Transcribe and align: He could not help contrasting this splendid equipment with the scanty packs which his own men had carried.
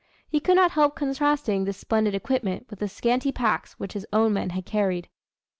He 0.27 0.39
could 0.39 0.55
not 0.55 0.71
help 0.71 0.95
contrasting 0.95 1.65
this 1.65 1.77
splendid 1.77 2.15
equipment 2.15 2.65
with 2.71 2.79
the 2.79 2.87
scanty 2.89 3.31
packs 3.31 3.73
which 3.73 3.93
his 3.93 4.07
own 4.11 4.33
men 4.33 4.49
had 4.49 4.65
carried. 4.65 5.09